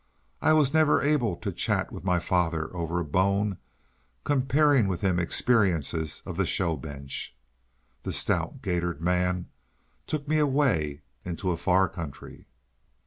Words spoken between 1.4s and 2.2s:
chat with my